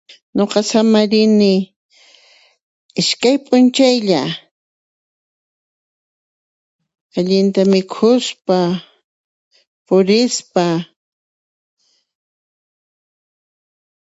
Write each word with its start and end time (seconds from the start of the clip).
Nuqa 0.37 0.59
samarini 0.69 1.53
iskay 2.99 3.35
p'unchaylla, 3.45 4.21
allinta 7.17 7.61
mikhuspa, 7.73 8.59
purispa. 9.85 10.65